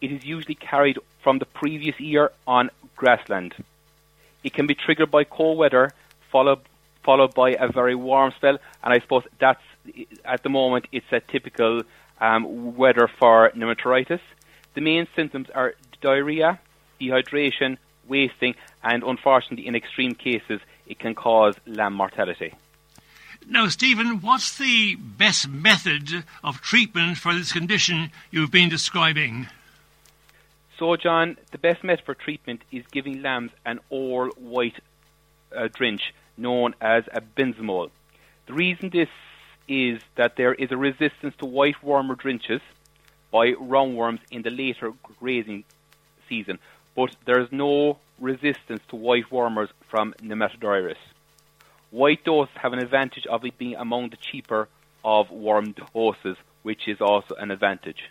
[0.00, 3.54] It is usually carried from the previous year on grassland.
[4.42, 5.92] It can be triggered by cold weather,
[6.30, 6.60] followed
[7.04, 8.58] followed by a very warm spell.
[8.82, 9.60] And I suppose that's
[10.24, 11.82] at the moment it's a typical
[12.20, 14.20] um, weather for nematodirus.
[14.74, 16.58] The main symptoms are diarrhea,
[17.00, 17.76] dehydration,
[18.08, 22.52] wasting, and unfortunately, in extreme cases, it can cause lamb mortality.
[23.46, 29.48] Now, Stephen, what's the best method of treatment for this condition you've been describing?
[30.78, 34.80] So, John, the best method for treatment is giving lambs an all white
[35.54, 37.90] uh, drench known as a benzimol.
[38.46, 39.08] The reason this
[39.68, 42.60] is that there is a resistance to white wormer drenches
[43.30, 45.64] by roundworms in the later grazing
[46.28, 46.58] season,
[46.94, 50.96] but there is no resistance to white wormers from Nematodirus.
[51.90, 54.68] White doses have an advantage of it being among the cheaper
[55.04, 58.10] of worm doses, which is also an advantage.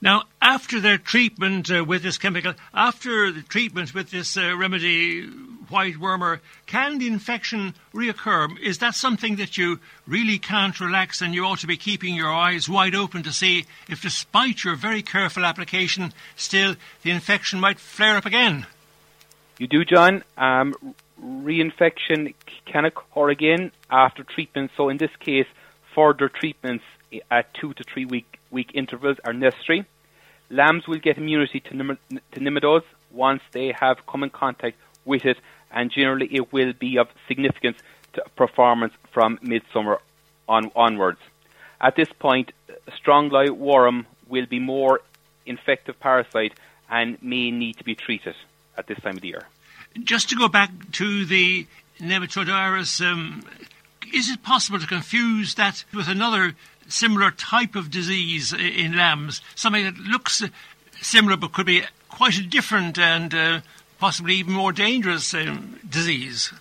[0.00, 5.26] Now, after their treatment uh, with this chemical, after the treatment with this uh, remedy,
[5.68, 8.58] white wormer, can the infection reoccur?
[8.60, 12.32] Is that something that you really can't relax and you ought to be keeping your
[12.32, 17.80] eyes wide open to see if, despite your very careful application, still the infection might
[17.80, 18.66] flare up again?
[19.58, 20.22] You do, John.
[20.36, 20.74] Um,
[21.22, 22.34] reinfection
[22.66, 24.70] can occur again after treatment.
[24.76, 25.46] So, in this case,
[25.94, 26.84] further treatments
[27.30, 29.86] at two to three week, week intervals are necessary.
[30.50, 35.38] Lambs will get immunity to, to nematodirus once they have come in contact with it,
[35.70, 37.78] and generally it will be of significance
[38.12, 39.98] to performance from midsummer
[40.48, 41.20] on, onwards.
[41.80, 42.52] At this point,
[42.96, 45.00] strong light worm will be more
[45.44, 46.54] infective parasite
[46.90, 48.34] and may need to be treated
[48.76, 49.42] at this time of the year.
[50.02, 51.66] Just to go back to the
[52.00, 53.42] nematodirus, um,
[54.12, 56.54] is it possible to confuse that with another
[56.88, 60.42] similar type of disease in lambs, something that looks
[61.00, 63.60] similar but could be quite a different and uh,
[63.98, 66.52] possibly even more dangerous um, disease.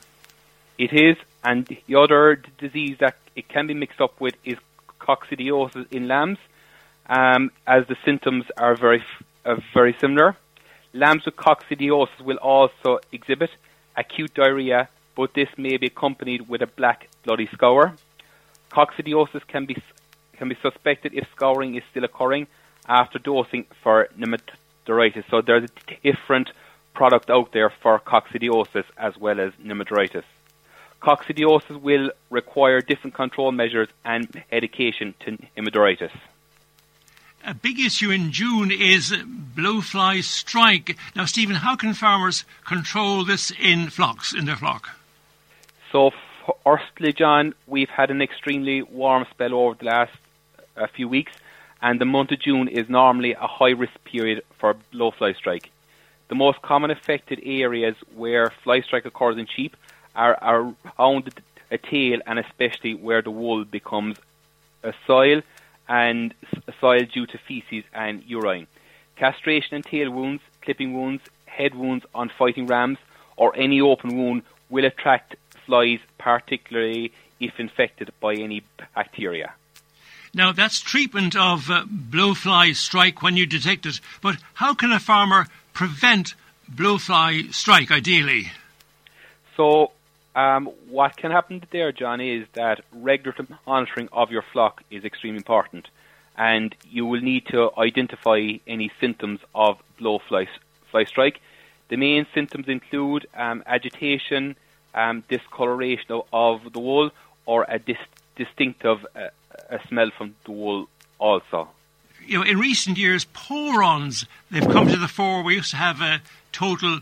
[0.77, 4.57] It is, and the other disease that it can be mixed up with is
[4.99, 6.39] coccidiosis in lambs,
[7.07, 9.03] um, as the symptoms are very,
[9.45, 10.35] uh, very similar.
[10.93, 13.49] Lambs with coccidiosis will also exhibit
[13.95, 17.93] acute diarrhea, but this may be accompanied with a black bloody scour.
[18.71, 19.77] Coccidiosis can be
[20.35, 22.47] can be suspected if scouring is still occurring
[22.87, 25.23] after dosing for nematodirus.
[25.29, 26.51] So there's a different
[26.93, 30.23] product out there for coccidiosis as well as nematodirus.
[31.01, 36.11] Coccidiosis will require different control measures and medication to nematodirus.
[37.47, 40.97] A big issue in June is blowfly strike.
[41.15, 44.89] Now, Stephen, how can farmers control this in flocks, in their flock?
[45.91, 46.09] So,
[46.63, 50.17] firstly, John, we've had an extremely warm spell over the last
[50.77, 51.31] uh, few weeks,
[51.81, 55.69] and the month of June is normally a high risk period for low fly strike.
[56.27, 59.75] The most common affected areas where fly strike occurs in sheep
[60.15, 61.29] are, are around
[61.71, 64.17] a tail and especially where the wool becomes
[64.83, 65.41] a soil
[65.87, 66.33] and
[66.81, 68.67] soil due to feces and urine.
[69.15, 72.97] Castration and tail wounds, clipping wounds, head wounds on fighting rams,
[73.37, 75.35] or any open wound will attract
[75.65, 78.63] flies, particularly if infected by any
[78.95, 79.53] bacteria.
[80.35, 84.99] Now, that's treatment of uh, blowfly strike when you detect it, but how can a
[84.99, 86.35] farmer prevent
[86.69, 88.51] blowfly strike ideally?
[89.55, 89.91] So,
[90.35, 95.37] um, what can happen there, John, is that regular monitoring of your flock is extremely
[95.37, 95.87] important,
[96.37, 100.49] and you will need to identify any symptoms of blowfly
[100.91, 101.39] fly strike.
[101.87, 104.57] The main symptoms include um, agitation,
[104.93, 107.11] um, discoloration of, of, the wool,
[107.45, 107.95] or a dis-
[108.35, 109.29] distinctive uh,
[109.69, 110.87] a smell from the wool
[111.19, 111.69] also.
[112.25, 115.43] You know, in recent years, pour-ons they've come to the fore.
[115.43, 116.99] We used to have a total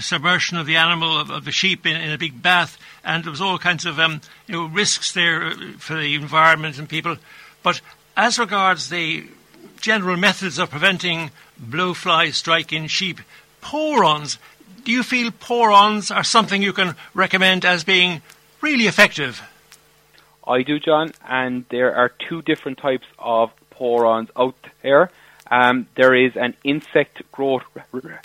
[0.00, 3.30] submersion of the animal of, of the sheep in, in, a big bath, and there
[3.30, 7.16] was all kinds of um, you know risks there uh, for the environment and people.
[7.62, 7.80] But
[8.16, 9.24] as regards the
[9.80, 11.30] general methods of preventing
[11.60, 13.20] blowfly strike in sheep,
[13.60, 14.38] pour-ons.
[14.84, 18.22] Do you feel pour-ons are something you can recommend as being
[18.60, 19.42] really effective?
[20.46, 25.10] I do, John, and there are two different types of pour-ons out there.
[25.50, 27.62] Um, there is an insect growth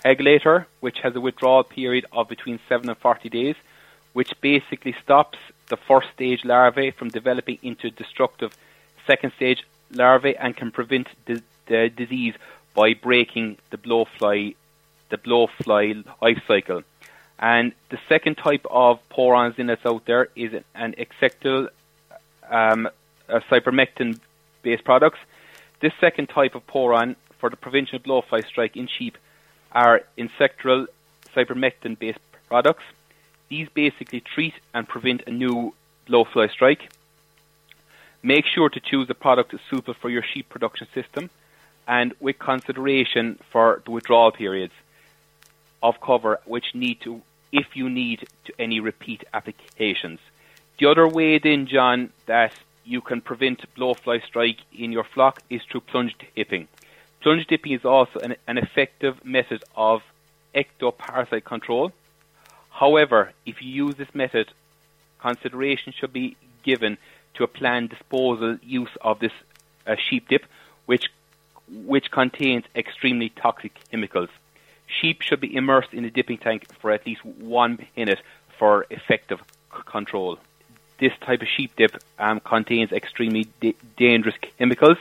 [0.04, 3.56] regulator, which has a withdrawal period of between 7 and 40 days,
[4.14, 8.56] which basically stops the first stage larvae from developing into destructive
[9.06, 12.34] second stage larvae and can prevent the, the disease
[12.74, 14.54] by breaking the blowfly
[15.10, 16.82] the blowfly life cycle.
[17.38, 21.68] And the second type of pour-ons in that's out there is an insectal
[22.50, 22.88] um,
[23.28, 24.18] cypermethrin
[24.62, 25.18] based products
[25.80, 29.16] this second type of pour-on for the prevention of blowfly strike in sheep
[29.70, 30.86] are insectal
[31.36, 32.82] cypermethrin based products.
[33.48, 35.74] These basically treat and prevent a new
[36.08, 36.90] blowfly strike.
[38.22, 41.30] Make sure to choose a product suitable for your sheep production system
[41.86, 44.74] and with consideration for the withdrawal periods
[45.80, 50.18] of cover which need to if you need to any repeat applications.
[50.78, 52.52] The other way then, John, that
[52.84, 56.68] you can prevent blowfly strike in your flock is through plunge dipping.
[57.20, 60.02] Plunge dipping is also an, an effective method of
[60.54, 61.92] ectoparasite control.
[62.70, 64.52] However, if you use this method,
[65.18, 66.96] consideration should be given
[67.34, 69.32] to a planned disposal use of this
[69.86, 70.44] uh, sheep dip,
[70.86, 71.10] which
[71.84, 74.30] which contains extremely toxic chemicals.
[74.86, 78.20] Sheep should be immersed in a dipping tank for at least one minute
[78.58, 80.38] for effective c- control
[80.98, 84.98] this type of sheep dip um, contains extremely da- dangerous chemicals.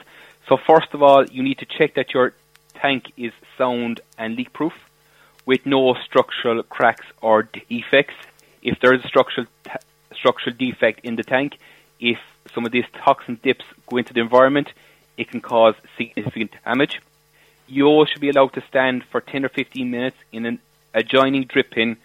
[0.48, 2.34] So first of all, you need to check that your
[2.76, 4.74] tank is sound and leak proof
[5.46, 8.16] with no structural cracks or defects.
[8.62, 9.80] If there is a structural ta-
[10.14, 11.58] structural defect in the tank,
[12.00, 12.20] if
[12.54, 14.72] some of these toxin dips go into the environment,
[15.18, 17.02] it can cause significant damage.
[17.68, 20.60] You should be allowed to stand for 10 or 15 minutes in an
[20.94, 21.98] adjoining drip pin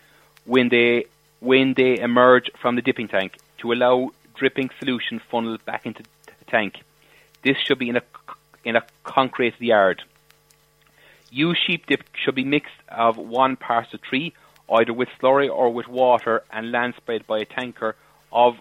[0.44, 1.06] when they
[1.40, 6.44] when they emerge from the dipping tank to allow dripping solution funneled back into the
[6.48, 6.82] tank.
[7.42, 8.02] This should be in a
[8.64, 10.02] in a concrete yard.
[11.30, 14.34] Used sheep dip should be mixed of one part to three,
[14.70, 17.96] either with slurry or with water, and land spread by a tanker
[18.30, 18.56] of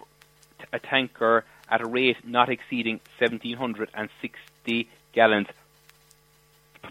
[0.72, 5.48] a tanker at a rate not exceeding 1760 gallons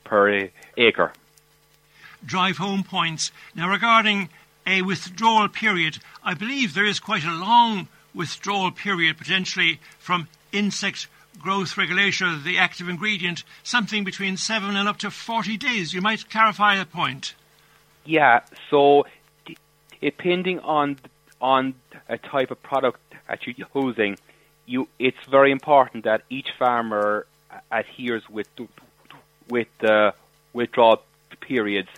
[0.03, 1.13] per acre.
[2.23, 3.31] Drive home points.
[3.55, 4.29] Now, regarding
[4.65, 11.07] a withdrawal period, I believe there is quite a long withdrawal period potentially from insect
[11.39, 15.93] growth regulation, the active ingredient, something between seven and up to 40 days.
[15.93, 17.35] You might clarify that point.
[18.05, 19.05] Yeah, so
[20.01, 20.97] depending on
[21.39, 21.73] on
[22.07, 24.17] a type of product that you're using,
[24.65, 27.25] you it's very important that each farmer
[27.71, 28.47] adheres with
[29.49, 30.13] with the
[30.53, 31.03] withdrawal
[31.41, 31.89] periods,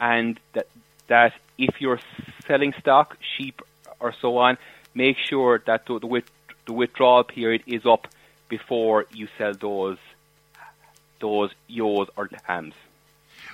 [0.00, 0.66] and that
[1.08, 2.00] that if you're
[2.46, 3.62] selling stock, sheep
[4.00, 4.58] or so on,
[4.94, 6.24] make sure that the, the, with,
[6.66, 8.08] the withdrawal period is up
[8.48, 9.98] before you sell those
[11.20, 12.74] those ewes or lambs.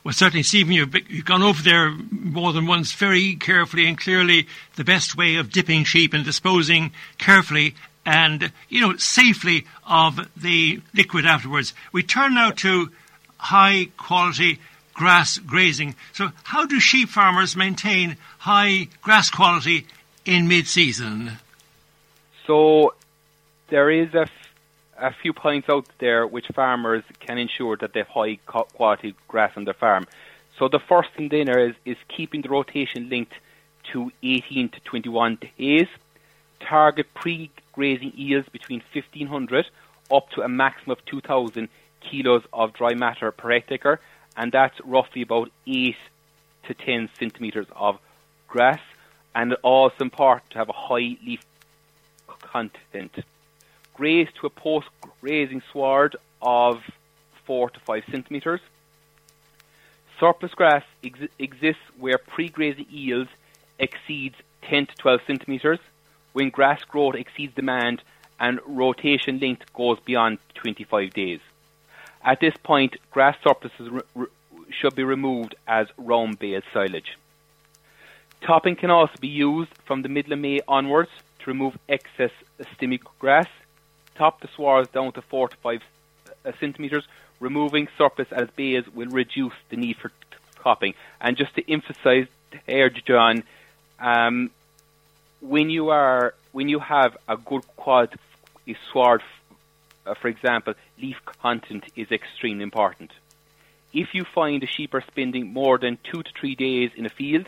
[0.02, 4.46] Well, certainly, Stephen, you've, you've gone over there more than once very carefully and clearly
[4.76, 7.74] the best way of dipping sheep and disposing carefully
[8.06, 11.74] and, you know, safely of the liquid afterwards.
[11.92, 12.90] We turn now to
[13.36, 14.60] high quality
[14.94, 15.94] grass grazing.
[16.12, 19.86] So, how do sheep farmers maintain high grass quality
[20.28, 21.38] in mid season?
[22.46, 22.94] So,
[23.68, 24.30] there is a, f-
[24.98, 29.52] a few points out there which farmers can ensure that they have high quality grass
[29.56, 30.06] on their farm.
[30.58, 33.34] So, the first thing there is, is keeping the rotation linked
[33.92, 35.88] to 18 to 21 days.
[36.60, 39.66] Target pre grazing yields between 1500
[40.10, 41.68] up to a maximum of 2000
[42.00, 44.00] kilos of dry matter per hectare
[44.38, 45.96] and that's roughly about 8
[46.68, 47.98] to 10 centimetres of
[48.46, 48.80] grass,
[49.34, 51.40] and also important to have a high leaf
[52.26, 53.24] content.
[53.94, 56.82] Graze to a post-grazing sward of
[57.44, 58.60] 4 to 5 centimetres.
[60.20, 63.28] Surplus grass ex- exists where pre-grazing yield
[63.78, 65.78] exceeds 10 to 12 centimetres,
[66.32, 68.02] when grass growth exceeds demand
[68.40, 71.40] and rotation length goes beyond 25 days.
[72.22, 74.26] At this point, grass surpluses re- re-
[74.70, 77.16] should be removed as round bale silage.
[78.42, 81.10] Topping can also be used from the middle of May onwards
[81.40, 82.30] to remove excess
[82.60, 83.48] stemmy grass.
[84.14, 85.82] Top the swards down to 4 to 5
[86.44, 87.06] uh, centimetres.
[87.40, 90.10] Removing surplus as bales will reduce the need for
[90.62, 90.94] topping.
[91.20, 92.26] And just to emphasise
[92.66, 93.44] there, John,
[94.00, 94.50] um,
[95.40, 98.16] when you are when you have a good quality
[98.90, 99.22] sward
[100.08, 103.12] uh, for example, leaf content is extremely important.
[103.92, 107.10] If you find the sheep are spending more than two to three days in a
[107.10, 107.46] field,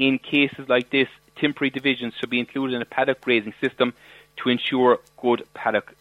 [0.00, 3.92] in cases like this, temporary divisions should be included in a paddock grazing system
[4.36, 5.94] to ensure good paddock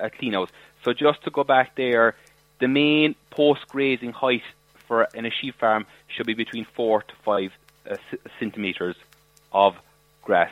[0.00, 0.48] uh, cleanouts.
[0.84, 2.14] So just to go back there,
[2.60, 4.42] the main post-grazing height
[4.86, 7.52] for in a sheep farm should be between four to five
[7.90, 7.96] uh,
[8.38, 8.96] centimeters
[9.52, 9.76] of
[10.22, 10.50] grass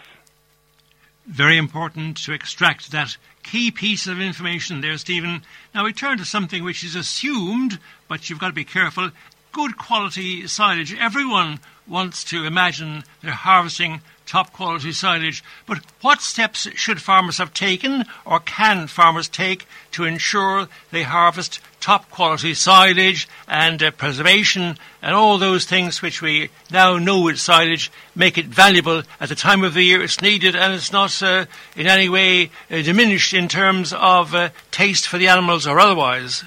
[1.27, 5.43] very important to extract that key piece of information there, Stephen.
[5.75, 7.79] Now we turn to something which is assumed,
[8.09, 9.11] but you've got to be careful.
[9.53, 10.95] Good quality silage.
[10.95, 15.45] Everyone wants to imagine they're harvesting top quality silage.
[15.67, 21.61] But what steps should farmers have taken or can farmers take to ensure they harvest
[21.81, 27.39] top quality silage and uh, preservation and all those things which we now know with
[27.39, 31.23] silage make it valuable at the time of the year it's needed and it's not
[31.23, 31.45] uh,
[31.77, 36.45] in any way uh, diminished in terms of uh, taste for the animals or otherwise?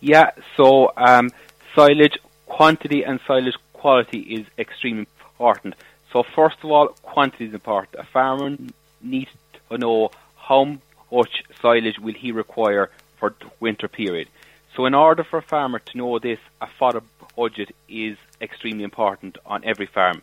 [0.00, 1.30] Yeah, so um,
[1.76, 5.74] silage quantity and silage quality is extremely important.
[6.10, 8.02] So first of all, quantity is important.
[8.02, 8.56] A farmer
[9.02, 9.30] needs
[9.68, 10.78] to know how
[11.12, 14.28] much silage will he require for the winter period.
[14.74, 17.02] So in order for a farmer to know this, a fodder
[17.36, 20.22] budget is extremely important on every farm.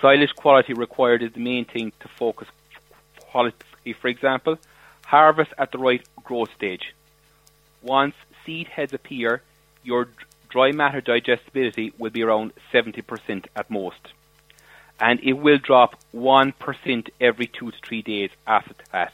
[0.00, 2.48] Silage quality required is the main thing to focus
[3.20, 3.92] quality.
[4.00, 4.58] For example,
[5.04, 6.94] harvest at the right growth stage.
[7.82, 9.42] Once seed heads appear,
[9.84, 10.08] your
[10.56, 14.02] dry matter digestibility will be around 70% at most.
[14.98, 19.12] And it will drop 1% every two to three days after that.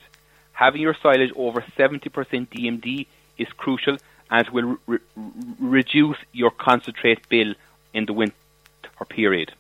[0.52, 2.10] Having your silage over 70%
[2.46, 3.06] DMD
[3.38, 3.96] is crucial
[4.30, 5.00] and will re-
[5.58, 7.54] reduce your concentrate bill
[7.92, 8.36] in the winter
[9.08, 9.50] period.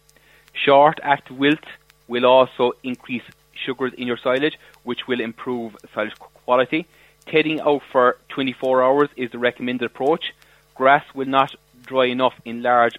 [0.52, 1.66] Short active wilt
[2.06, 3.24] will also increase
[3.56, 6.14] sugars in your silage, which will improve silage
[6.44, 6.86] quality.
[7.26, 10.32] Tedding out for 24 hours is the recommended approach.
[10.76, 12.98] Grass will not dry enough in large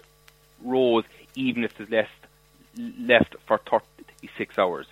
[0.62, 1.04] rows,
[1.34, 2.08] even if there's less
[3.00, 4.86] left for 36 hours.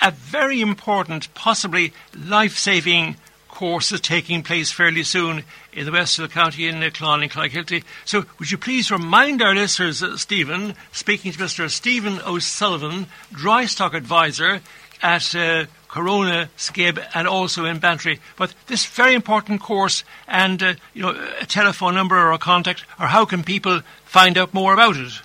[0.00, 3.16] A very important, possibly life saving
[3.48, 7.30] course is taking place fairly soon in the west of the county in Clon and
[7.30, 7.84] Clonakilty.
[8.04, 11.70] So would you please remind our listeners, Stephen, speaking to Mr.
[11.70, 14.60] Stephen O'Sullivan, dry stock advisor
[15.02, 18.18] at uh, Coronea, Skib, and also in Bantry.
[18.36, 22.84] But this very important course, and uh, you know, a telephone number or a contact,
[22.98, 25.20] or how can people find out more about it?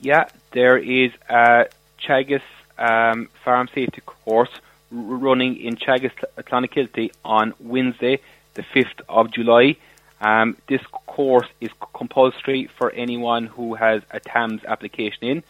[0.00, 1.66] Yeah, there is a
[2.02, 2.42] Teagasc
[2.76, 4.50] um, farm safety course
[4.90, 8.18] running in Teagasc, Clonakilty on Wednesday,
[8.54, 9.76] the 5th of July.
[10.20, 15.42] Um, this course is compulsory for anyone who has a TAMS application in.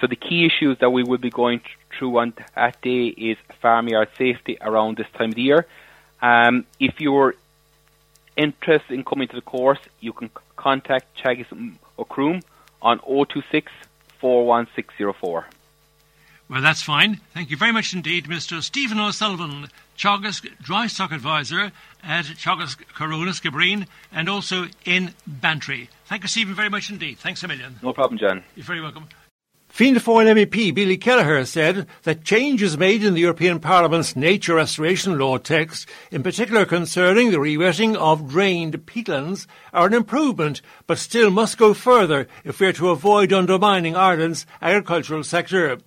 [0.00, 1.60] So the key issues that we will be going
[1.98, 5.66] through on that day is farmyard safety around this time of the year.
[6.20, 7.34] Um, if you're
[8.36, 12.42] interested in coming to the course, you can contact Teagasc Macroom
[12.80, 13.70] on 026
[14.20, 15.46] 41604.
[16.48, 17.20] Well, that's fine.
[17.32, 18.62] Thank you very much indeed, Mr.
[18.62, 21.72] Stephen O'Sullivan, Teagasc Dry Stock Advisor
[22.02, 25.88] at Teagasc Coronea Skibbereen and also in Bantry.
[26.06, 27.18] Thank you, Stephen, very much indeed.
[27.18, 27.76] Thanks a million.
[27.82, 28.44] No problem, John.
[28.54, 29.08] You're very welcome.
[29.72, 35.18] Fianna Fáil MEP Billy Kelleher said that changes made in the European Parliament's nature restoration
[35.18, 41.30] law text, in particular concerning the rewetting of drained peatlands, are an improvement, but still
[41.30, 45.78] must go further if we are to avoid undermining Ireland's agricultural sector.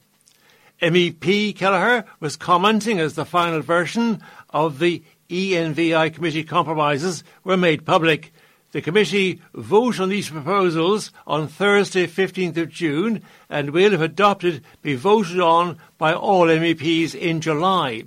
[0.81, 4.19] MEP Kelleher was commenting as the final version
[4.49, 8.33] of the ENVI committee compromises were made public.
[8.75, 14.65] The committee vote on these proposals on Thursday, 15th of June, and will, if adopted,
[14.81, 18.03] be voted on by all MEPs in July.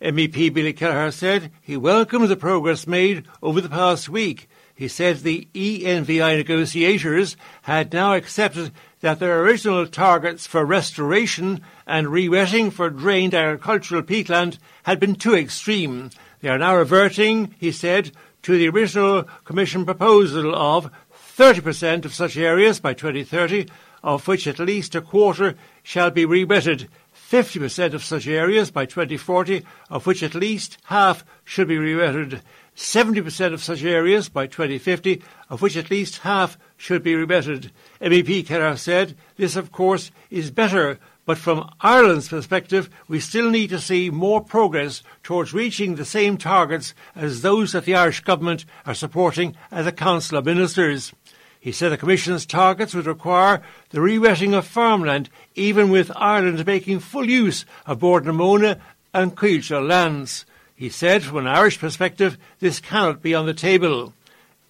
[0.00, 4.48] MEP Billy Kelleher said he welcomed the progress made over the past week.
[4.76, 12.06] He said the ENVI negotiators had now accepted that their original targets for restoration and
[12.06, 16.10] rewetting for drained agricultural peatland had been too extreme.
[16.42, 18.12] They are now reverting, he said,
[18.46, 20.88] to the original Commission proposal of
[21.36, 23.66] 30% of such areas by 2030,
[24.04, 26.86] of which at least a quarter shall be rewetted,
[27.28, 32.40] 50% of such areas by 2040, of which at least half should be rewetted,
[32.76, 35.20] 70% of such areas by 2050,
[35.50, 37.72] of which at least half should be rewetted.
[38.00, 43.68] MEP Kerr said, this of course is better but from Ireland's perspective, we still need
[43.70, 48.64] to see more progress towards reaching the same targets as those that the Irish Government
[48.86, 51.12] are supporting as a Council of Ministers.
[51.58, 53.60] He said the Commission's targets would require
[53.90, 58.80] the rewetting of farmland, even with Ireland making full use of Bord na Móna
[59.12, 60.46] and Coillte lands.
[60.76, 64.12] He said, from an Irish perspective, this cannot be on the table.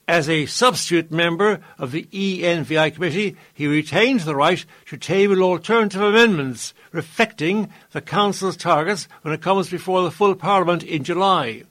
[0.09, 6.01] As a substitute member of the ENVI committee, he retains the right to table alternative
[6.01, 11.65] amendments reflecting the Council's targets when it comes before the full Parliament in July.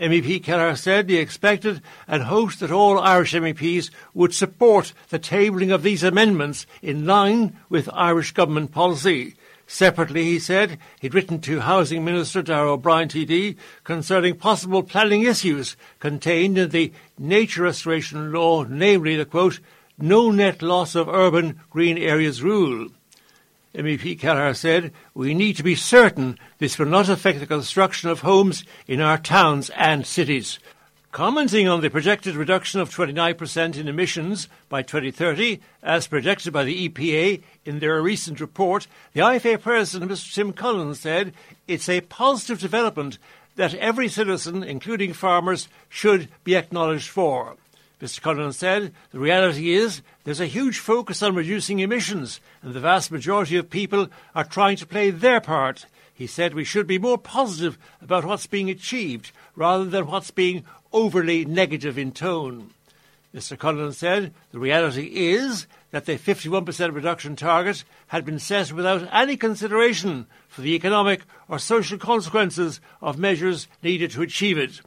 [0.00, 5.72] MEP Kelleher said he expected and hoped that all Irish MEPs would support the tabling
[5.72, 9.36] of these amendments in line with Irish government policy.
[9.66, 15.76] Separately, he said he'd written to Housing Minister Darragh O'Brien TD concerning possible planning issues
[15.98, 19.58] contained in the nature restoration law, namely the quote,
[19.98, 22.88] no net loss of urban green areas rule.
[23.74, 28.20] MEP Kelleher said, We need to be certain this will not affect the construction of
[28.20, 30.58] homes in our towns and cities.
[31.16, 36.90] Commenting on the projected reduction of 29% in emissions by 2030, as projected by the
[36.90, 40.34] EPA in their recent report, the IFA president, Mr.
[40.34, 41.32] Tim Cullinan, said
[41.66, 43.16] it's a positive development
[43.54, 47.56] that every citizen, including farmers, should be acknowledged for.
[47.98, 48.20] Mr.
[48.20, 53.10] Cullinan said the reality is there's a huge focus on reducing emissions, and the vast
[53.10, 55.86] majority of people are trying to play their part.
[56.12, 60.64] He said we should be more positive about what's being achieved rather than what's being
[60.92, 62.70] overly negative in tone.
[63.34, 63.58] Mr.
[63.58, 69.36] Cullinan said the reality is that the 51% reduction target had been set without any
[69.36, 74.80] consideration for the economic or social consequences of measures needed to achieve it.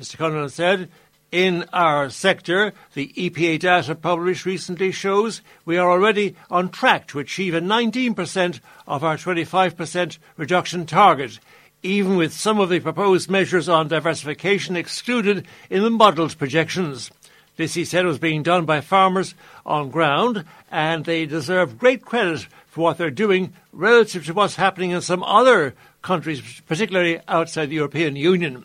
[0.00, 0.16] Mr.
[0.16, 0.88] Cullinan said
[1.32, 7.18] in our sector, the EPA data published recently shows we are already on track to
[7.18, 11.40] achieve a 19% of our 25% reduction target,
[11.82, 17.10] even with some of the proposed measures on diversification excluded in the modelled projections.
[17.56, 22.46] This, he said, was being done by farmers on ground, and they deserve great credit
[22.66, 27.76] for what they're doing relative to what's happening in some other countries, particularly outside the
[27.76, 28.64] European Union.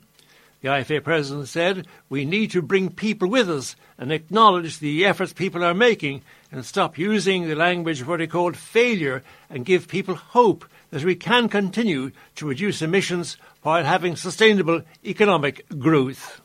[0.62, 5.34] The IFA president said, We need to bring people with us and acknowledge the efforts
[5.34, 9.88] people are making and stop using the language of what he called failure and give
[9.88, 16.42] people hope that we can continue to reduce emissions while having sustainable economic growth.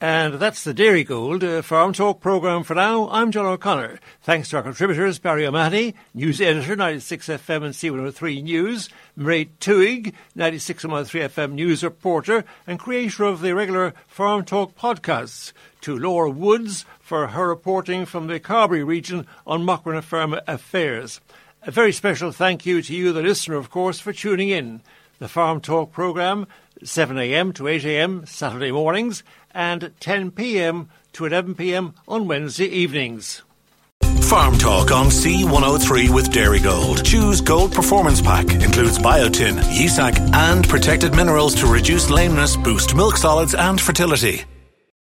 [0.00, 3.08] And that's the Dairygold uh, Farm Talk programme for now.
[3.10, 3.98] I'm John O'Connor.
[4.22, 10.14] Thanks to our contributors, Barry O'Mahony, News Editor, 96 FM and C103 News, Mairead Tuig,
[10.36, 16.30] 96 103 FM News Reporter, and creator of the regular Farm Talk podcasts, to Laura
[16.30, 21.20] Woods for her reporting from the Carbery region on Macra na Feirme affairs.
[21.62, 24.80] A very special thank you to you, the listener, of course, for tuning in.
[25.18, 26.46] The Farm Talk programme,
[26.84, 33.42] 7am to 8am Saturday mornings, and 10 pm to 11 pm on Wednesday evenings.
[34.22, 37.04] Farm Talk on C103 with Dairygold.
[37.04, 38.50] Choose Gold Performance Pack.
[38.52, 44.44] Includes biotin, Yea-Sacc, and protected minerals to reduce lameness, boost milk solids and fertility.